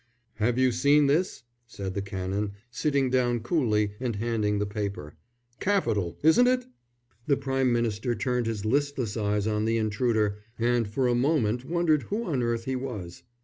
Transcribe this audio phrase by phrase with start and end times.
[0.37, 5.15] "Have you seen this?" said the Canon, sitting down coolly and handing the paper.
[5.59, 6.65] "Capital, isn't it?"
[7.27, 12.01] The Prime Minister turned his listless eyes on the intruder and for a moment wondered
[12.09, 13.21] who on earth he was.